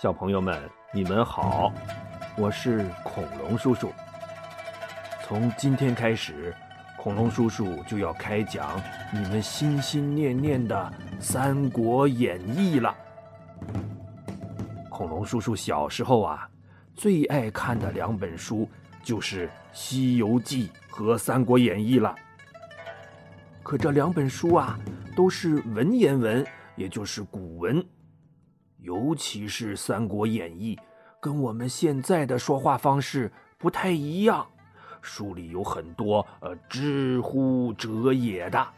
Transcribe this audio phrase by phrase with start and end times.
[0.00, 0.60] 小朋友们，
[0.92, 1.72] 你们好，
[2.36, 3.92] 我是恐龙叔叔。
[5.22, 6.54] 从今天开始，
[6.98, 8.78] 恐龙叔叔就要开讲
[9.12, 10.92] 你们心心念念的
[11.22, 12.94] 《三国演义》了。
[14.90, 16.48] 恐龙叔叔小时候啊，
[16.94, 18.68] 最爱看的两本书
[19.02, 22.14] 就是《西游记》和《三国演义》了。
[23.62, 24.78] 可这两本书啊，
[25.16, 27.82] 都是文言文，也就是古文。
[28.84, 30.76] 尤其是《三国演义》，
[31.18, 34.46] 跟我们现在的说话方式不太一样，
[35.00, 38.68] 书里有很多呃“知乎者也”的。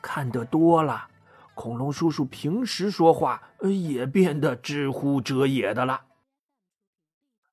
[0.00, 1.06] 看得多了，
[1.54, 6.00] 恐龙叔叔平时说话呃也变得“知乎者也”的了。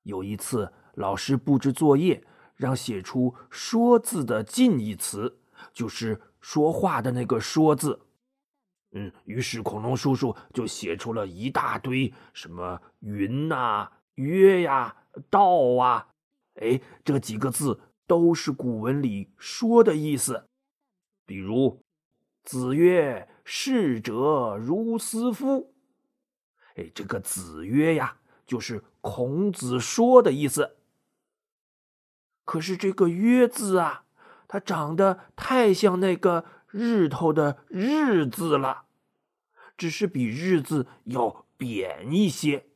[0.02, 2.20] 有一次，老师布置作业，
[2.56, 5.38] 让写出“说”字的近义词，
[5.72, 8.00] 就是说话的那个“说”字。
[8.92, 14.96] 嗯，于是恐龙叔叔就写出了一大堆什么“云”呐、“约”呀、
[15.30, 16.08] “道”啊，
[16.60, 20.48] 哎，这几个字都是古文里说的意思。
[21.24, 21.84] 比如
[22.42, 25.72] “子曰：逝者如斯夫”，
[26.74, 30.78] 哎，这个“子曰”呀，就是孔子说的意思。
[32.44, 34.04] 可是这个“曰”字啊，
[34.48, 36.44] 它长得太像那个。
[36.70, 38.84] 日头的日字了，
[39.76, 42.66] 只是比日字要扁一些。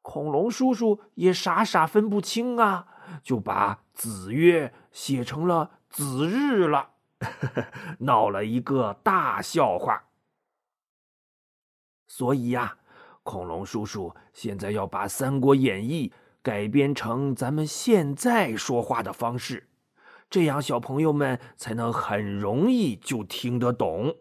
[0.00, 2.88] 恐龙叔叔也傻傻分不清啊，
[3.22, 6.90] 就把子月写成了子日了，
[8.00, 10.04] 闹了一个大笑话。
[12.08, 12.78] 所以呀，
[13.22, 16.08] 恐龙叔叔现在要把《三国演义》
[16.42, 19.68] 改编成咱们现在说话的方式。
[20.32, 24.16] 这样，小朋友们才能很容易就听得懂。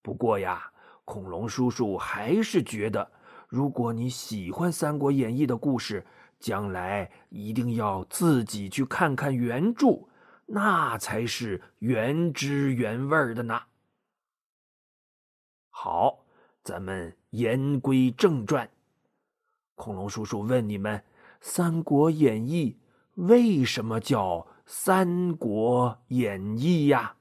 [0.00, 0.70] 不过呀，
[1.04, 3.10] 恐龙叔叔还是觉得，
[3.48, 6.06] 如果你喜欢《三国演义》的故事，
[6.38, 10.06] 将来一定要自己去看看原著，
[10.46, 13.60] 那才是原汁原味的呢。
[15.70, 16.20] 好，
[16.62, 18.70] 咱们言归正传。
[19.74, 20.98] 恐龙叔叔问你们，
[21.40, 22.76] 《三国演义》。
[23.16, 24.20] 为什么叫
[24.66, 27.16] 《三国演义》呀？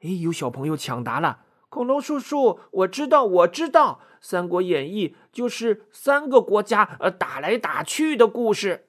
[0.00, 1.44] 哎，有小朋友抢答了。
[1.68, 8.88] 恐龙叔叔，我知道，我知道，《三国演义》就是三个国家呃打来打去的故事。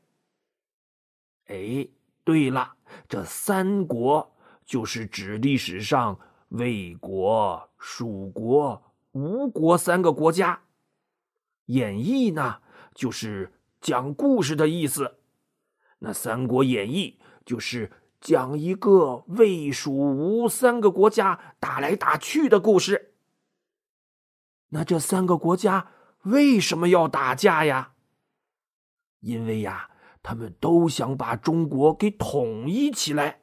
[1.45, 1.87] 哎，
[2.23, 2.73] 对了，
[3.07, 8.81] 这三国就是指历史上魏国、蜀国、
[9.11, 10.63] 吴国三个国家。
[11.67, 12.57] 演义呢，
[12.95, 15.17] 就是讲故事的意思。
[16.05, 23.13] 那《三国演义》就是讲一个魏、蜀、吴三个国家打来打去的故事。
[24.69, 25.91] 那这三个国家
[26.23, 27.93] 为什么要打架呀？
[29.21, 33.39] 因为呀，他们都想把中国给统一起来。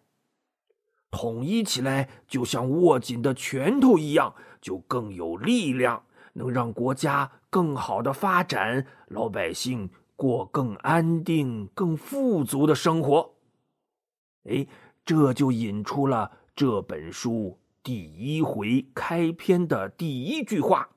[1.11, 6.05] 统一起来，就像握紧的拳头一样，就更有力量，
[6.35, 9.89] 能让国家更好的发展，老百姓。
[10.21, 13.37] 过更安定、更富足的生活，
[14.45, 14.67] 哎，
[15.03, 20.91] 这就引出了这本书第一回开篇的第一句话。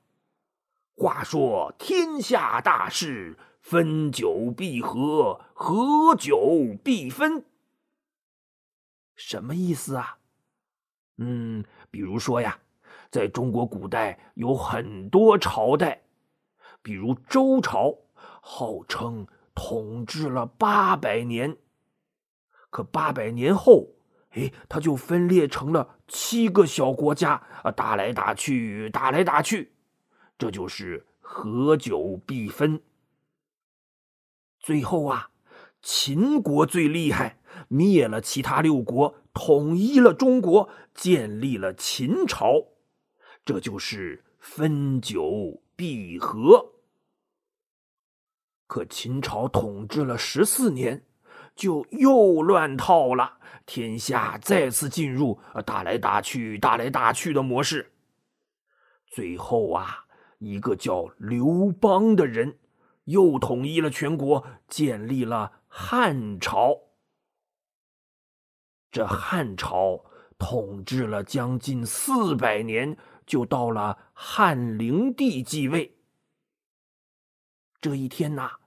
[0.97, 7.45] 话说天下大事，分久必合，合久必分。
[9.15, 10.17] 什么意思啊？
[11.15, 12.59] 嗯，比如说呀，
[13.09, 16.01] 在中国古代有很多朝代，
[16.81, 18.02] 比如周朝。
[18.45, 21.55] 号称统治了八百年，
[22.69, 23.87] 可八百年后，
[24.31, 29.71] 哎，他就分裂成了七个小国家啊，打来打去，打来打去，
[30.37, 32.81] 这就是合久必分。
[34.59, 35.29] 最后啊，
[35.81, 37.39] 秦国最厉害，
[37.69, 42.73] 灭了其他六国，统一了中国，建立了秦朝，
[43.45, 46.72] 这就是分久必合。
[48.73, 51.05] 可秦朝统治了十四年，
[51.55, 53.37] 就又乱套了，
[53.67, 57.91] 天下再次进入打来打去、打来打去的模式。
[59.05, 60.05] 最后啊，
[60.39, 62.57] 一个叫刘邦的人
[63.03, 66.75] 又统一了全国，建立了汉朝。
[68.89, 70.03] 这汉朝
[70.39, 72.97] 统治了将近四百年，
[73.27, 75.95] 就到了汉灵帝继位。
[77.79, 78.62] 这一天呐。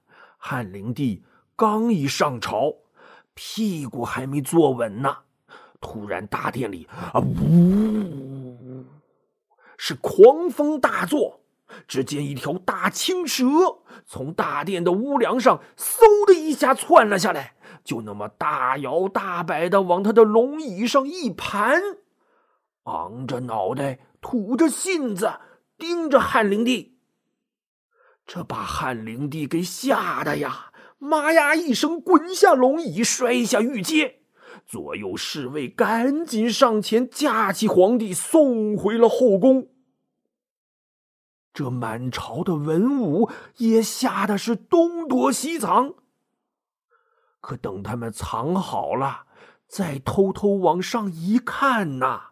[0.48, 1.24] 汉灵帝
[1.56, 2.72] 刚一上朝，
[3.34, 5.16] 屁股还没坐稳呢，
[5.80, 8.84] 突然大殿里啊呜，
[9.76, 11.40] 是狂风大作，
[11.88, 13.44] 只见一条大青蛇
[14.06, 21.82] 从大殿的屋梁上嗖的一下窜了下来，就那么大摇大摆的往他的龙椅上一盘，
[22.84, 25.40] 昂着脑袋，吐着信子，
[25.76, 26.95] 盯着汉灵帝。
[28.26, 34.20] 这把汉灵帝给吓得呀，妈呀一声滚下龙椅，摔下玉阶。
[34.66, 39.68] 左右侍卫赶紧上前架起皇帝，送回了后宫。
[41.54, 45.94] 这满朝的文武也吓得是东躲西藏。
[47.40, 49.26] 可等他们藏好了，
[49.68, 52.30] 再偷偷往上一看呐，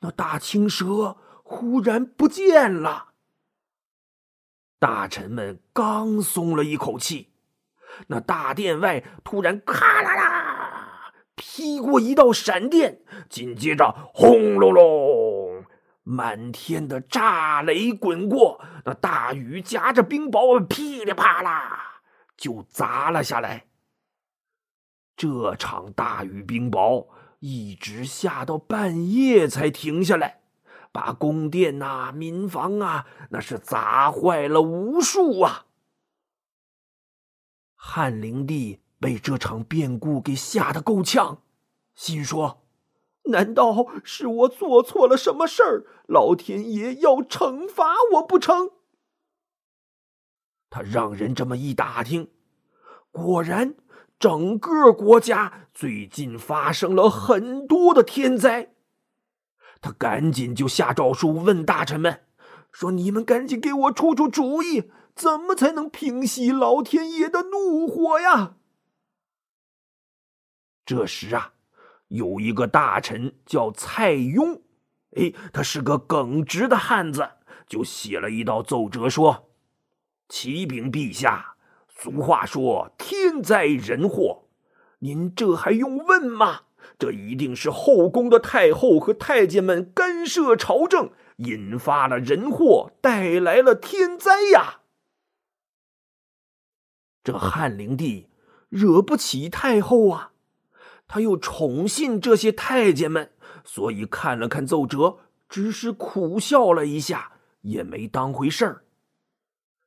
[0.00, 3.07] 那大青蛇忽然不见了。
[4.78, 7.32] 大臣们刚松了一口气，
[8.06, 15.64] 那大殿外突然咔啦啦劈过一道闪电，紧接着轰隆隆。
[16.02, 22.00] 满天的炸雷滚过，那大雨夹着冰雹，噼里啪啦
[22.36, 23.66] 就砸了下来。
[25.16, 27.08] 这场大雨冰雹
[27.40, 30.40] 一直下到半夜才停下来，
[30.92, 35.66] 把宫殿呐、民房啊，那是砸坏了无数啊！
[37.74, 41.42] 汉灵帝被这场变故给吓得够呛，
[41.94, 42.64] 心说。
[43.24, 45.84] 难道是我做错了什么事儿？
[46.06, 48.70] 老天爷要惩罚我不成？
[50.70, 52.30] 他让人这么一打听，
[53.10, 53.74] 果然
[54.18, 58.74] 整个国家最近发生了很多的天灾。
[59.80, 62.22] 他赶紧就下诏书问大臣们，
[62.72, 68.56] 说：“你们赶紧给我出出主意，怎么才能平息老天爷的怒火呀？”
[70.86, 71.54] 这时啊。
[72.08, 74.62] 有一个大臣叫蔡邕，
[75.14, 77.32] 哎，他是个耿直的汉子，
[77.66, 79.50] 就写了一道奏折说
[80.26, 84.48] ：“启禀陛下，俗话说天灾人祸，
[85.00, 86.62] 您这还用问吗？
[86.98, 94.80] 这一定是后宫的太后和太监们干涉朝政，引发了人祸，带来了天灾呀！
[97.22, 98.28] 这汉灵帝
[98.68, 100.32] 惹不起太后啊！”
[101.06, 103.30] 他又宠信这些太监们，
[103.64, 105.18] 所以看了看奏折，
[105.48, 108.84] 只是苦笑了一下，也没当回事儿。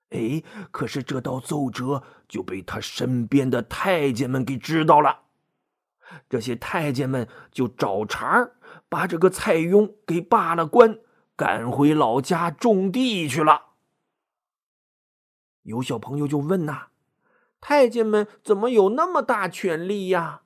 [0.10, 0.42] 哎，
[0.72, 5.19] 可是这道奏折就被他身边的太监们给知道了，
[6.30, 8.56] 这些太监们就找茬儿
[8.90, 11.00] 把这个蔡邕给罢了官，
[11.36, 13.74] 赶回老家种地去了。
[15.63, 16.88] 有小朋友就问呐
[17.62, 20.42] ：“太监们怎么有那么大权力呀？”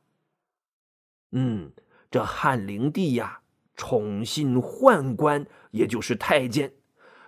[1.32, 1.72] 嗯，
[2.12, 3.42] 这汉灵帝呀，
[3.76, 6.74] 宠信宦官，也就是太监，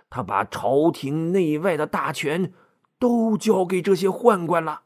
[0.08, 2.52] 他把朝廷内外的大权
[2.98, 4.82] 都交给这些宦官了。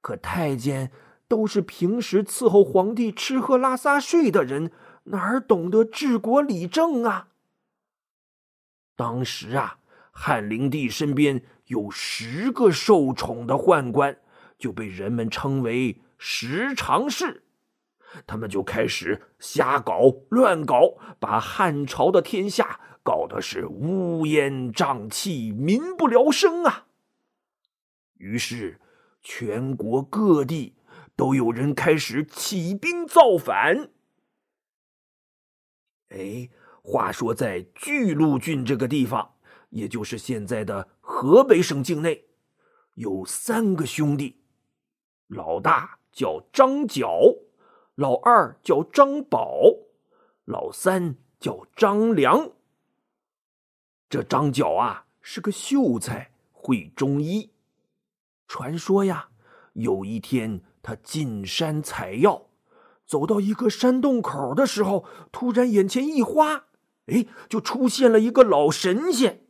[0.00, 0.92] 可太监
[1.28, 4.70] 都是平时伺候皇帝吃喝拉撒睡的人，
[5.04, 7.28] 哪儿懂得治国理政啊？
[8.94, 9.78] 当时啊，
[10.10, 14.16] 汉灵帝身边有十个受宠的宦官，
[14.58, 17.42] 就被人们称为十常侍。
[18.26, 20.00] 他们就开始瞎搞
[20.30, 26.86] 乱搞，把汉朝的天下搞得是乌烟瘴气、民不聊生啊！
[28.14, 28.80] 于是，
[29.22, 30.75] 全国各地
[31.16, 33.90] 都有人开始起兵造反。
[36.10, 36.48] 哎，
[36.82, 39.34] 话说在巨鹿郡这个地方，
[39.70, 42.26] 也就是现在的河北省境内，
[42.94, 44.42] 有三个兄弟，
[45.26, 47.20] 老大叫张角。
[47.94, 49.58] 老二叫张宝，
[50.44, 52.52] 老三叫张良。
[54.10, 57.52] 这张角啊是个秀才，会中医。
[58.46, 59.30] 传说呀，
[59.72, 62.46] 有一天他进山采药，
[63.04, 66.66] 走到一个山洞口的时候，突然眼前一花，
[67.06, 69.48] 哎，就出现了一个老神仙。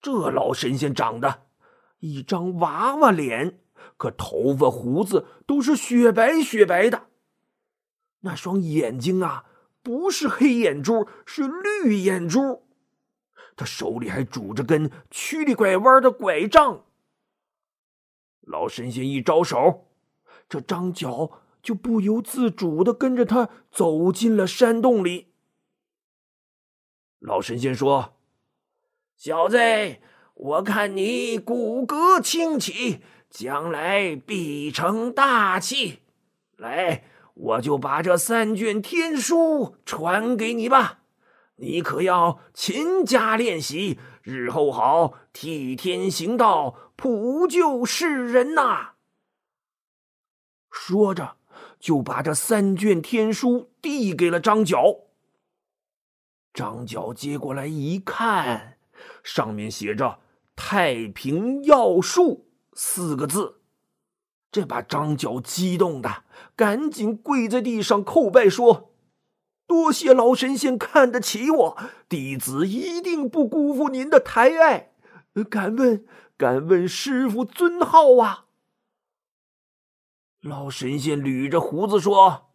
[0.00, 1.46] 这老神仙长得
[1.98, 3.58] 一张娃娃脸，
[3.96, 7.08] 可头发胡子都是雪白雪白的。
[8.20, 9.46] 那双眼睛啊，
[9.82, 12.68] 不是黑眼珠，是绿眼珠。
[13.56, 16.84] 他手里还拄着根曲里拐弯的拐杖。
[18.42, 19.89] 老神仙一招手，
[20.50, 21.30] 这张角
[21.62, 25.28] 就不由自主的跟着他走进了山洞里。
[27.20, 28.16] 老神仙说
[29.16, 29.56] ：“小子，
[30.34, 36.00] 我看你骨骼清奇，将来必成大器。
[36.58, 40.98] 来。”我就把这三卷天书传给你吧，
[41.56, 48.90] 你可要勤加练习，日后好替天行道，普救世人呐！”
[50.70, 51.36] 说着，
[51.78, 55.00] 就把这三卷天书递给了张角。
[56.52, 58.78] 张角接过来一看，
[59.22, 60.18] 上面写着
[60.56, 63.60] “太平要术”四个字，
[64.50, 66.24] 这把张角激动的
[66.56, 68.90] 赶紧跪在地上叩拜说
[69.66, 74.90] ：“多谢老神仙看得起我，弟子一定不辜负您的抬爱。
[75.48, 76.04] 敢问，
[76.36, 78.46] 敢问师傅尊号啊？”
[80.42, 82.46] 老神仙捋着胡子说。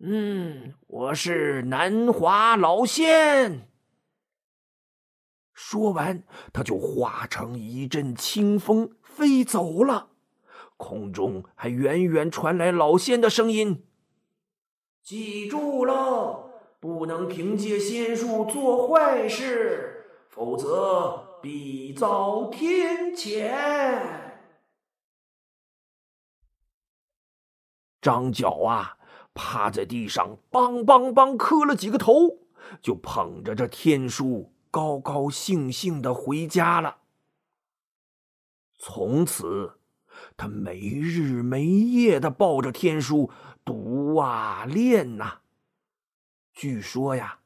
[0.00, 3.68] 嗯，我是南华老仙。
[5.54, 10.08] 说完，他就化成一阵清风飞走了。
[10.76, 13.84] 空中还远远传来老仙的声音
[15.00, 16.50] ：“记住喽，
[16.80, 23.52] 不能凭借仙术做坏事，否则必遭天谴。”
[28.00, 28.96] 张角啊！
[29.34, 32.38] 趴在地上，梆梆梆磕了几个头，
[32.82, 36.96] 就捧着这天书，高高兴兴的回家了。
[38.76, 39.74] 从此，
[40.36, 43.30] 他没日没夜的抱着天书
[43.64, 45.38] 读啊练呐。
[46.52, 47.38] 据说呀，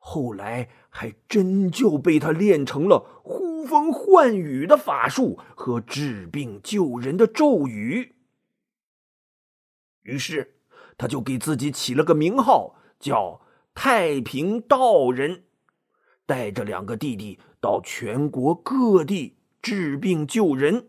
[0.00, 8.16] 后来还真就被他练成了呼风唤雨的法术和治病救人的咒语。
[10.08, 10.54] 于是。
[11.00, 13.40] 他就给自己起了个名号，叫
[13.72, 15.44] 太平道人，
[16.26, 20.88] 带着两个弟弟到全国各地治病救人。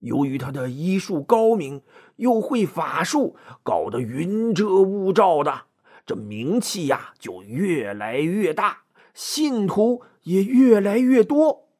[0.00, 1.80] 由于他的医术高明，
[2.16, 5.62] 又会法术，搞得云遮雾罩的，
[6.04, 8.82] 这名气呀就越来越大，
[9.14, 11.70] 信徒也越来越多，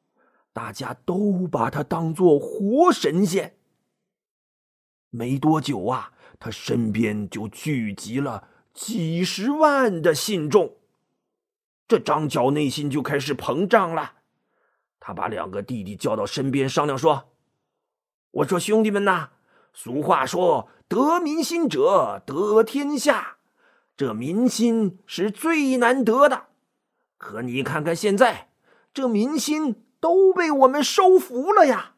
[0.51, 3.58] 大家都把他当做活神仙。
[5.09, 6.13] 没多久啊。
[6.41, 10.77] 他身边就聚集了几十万的信众，
[11.85, 14.13] 这张角内心就开始膨胀了。
[15.01, 17.31] 他把两个弟弟叫到身边商量说
[18.31, 19.31] ：“我说兄弟们呐，
[19.73, 23.39] 俗话说得民心者得天下，
[23.97, 26.45] 这民心是最难得的。
[27.17, 28.47] 可你看看现在，
[28.93, 31.95] 这民心都被我们收服了呀。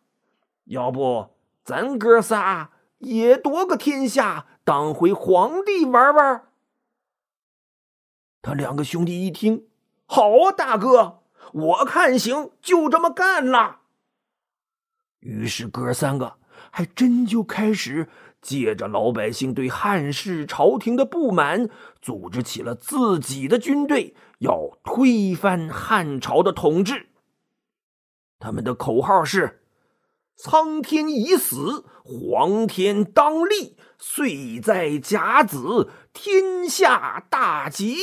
[0.66, 2.72] 要不咱哥仨？”
[3.02, 6.44] 也夺个天下，当回皇帝玩玩。
[8.42, 9.68] 他两个兄弟一听，
[10.06, 11.20] 好啊，大哥，
[11.54, 13.82] 我看行，就这么干了。
[15.20, 16.38] 于是哥三个
[16.72, 18.08] 还真就开始
[18.42, 21.70] 借着老百姓对汉室朝廷的不满，
[22.02, 27.10] 组织起了自己的军队，要推翻汉朝的统治。
[28.40, 29.61] 他们的口号是。
[30.36, 37.96] 苍天已死，黄天当立，岁在甲子，天下大吉。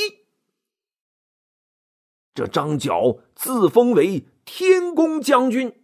[2.35, 5.83] 这张角自封为天公将军，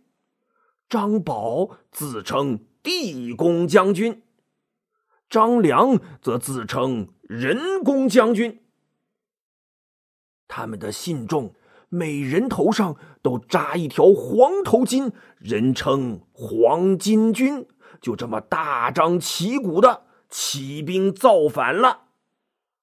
[0.88, 4.22] 张宝自称地公将军，
[5.28, 8.64] 张良则自称人公将军。
[10.46, 11.52] 他们的信众。
[11.94, 17.68] 每人头上都扎一条黄头巾，人称黄巾军，
[18.00, 22.08] 就这么大张旗鼓的起兵造反了。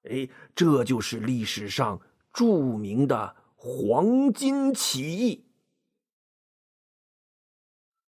[0.04, 2.00] 哎，这就是历史上
[2.32, 5.46] 著名的黄巾起义。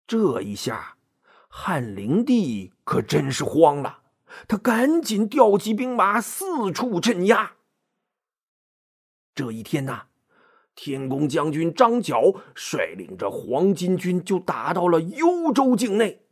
[0.04, 0.96] 这一下，
[1.48, 4.00] 汉灵帝可真是慌了，
[4.48, 7.52] 他赶紧调集兵马四处镇压。
[9.32, 10.07] 这一天呐。
[10.80, 16.22] 天公将军张角率领着黄巾军就打到了幽州境内，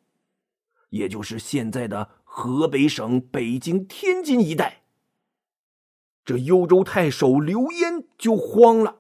[0.91, 4.83] 也就是现在的河北省北京、天津一带。
[6.25, 8.99] 这幽州太守刘焉就慌了，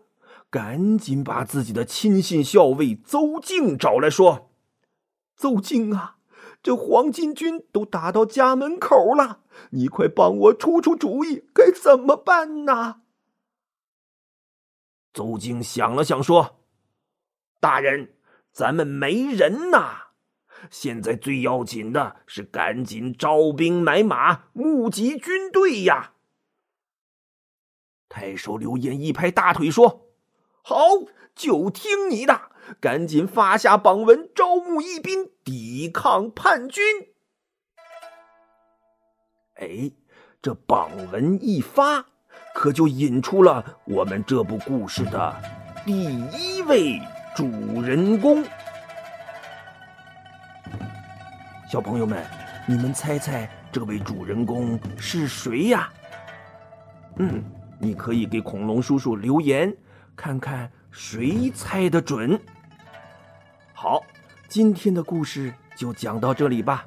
[0.50, 4.50] 赶紧把自己的亲信校尉邹靖找来说
[5.38, 6.16] ：“邹靖啊，
[6.60, 13.02] 这黄巾军都打到家门口了，你快帮我出出主意，该怎么办呢？”
[15.16, 16.60] 邹靖想了想，说
[17.58, 18.16] ：“大人，
[18.52, 20.08] 咱们没人呐。
[20.70, 26.12] 现在最要紧的是赶紧招兵买马，募集军队呀。”
[28.10, 30.10] 太守刘焉一拍大腿，说
[30.60, 30.76] ：“好，
[31.34, 36.84] 就听你的，赶紧发下榜文，招募义兵，抵抗叛军。”
[39.56, 39.92] 哎，
[40.42, 42.08] 这榜文一发。
[42.56, 45.36] 可就引出了我们这部故事的
[45.84, 46.98] 第一位
[47.36, 48.42] 主人公。
[51.70, 52.24] 小朋友们，
[52.66, 55.92] 你们猜猜这位主人公是谁呀？
[57.18, 57.44] 嗯，
[57.78, 59.70] 你可以给恐龙叔叔留言，
[60.16, 62.40] 看看谁猜得准。
[63.74, 64.02] 好，
[64.48, 66.86] 今天的故事就讲到这里吧。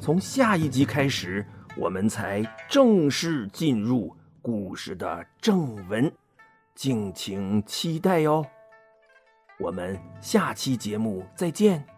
[0.00, 4.12] 从下一集开始，我们才正式进入
[4.44, 6.12] 故事的正文，
[6.74, 8.44] 敬请期待哟。
[9.58, 11.93] 我们下期节目再见。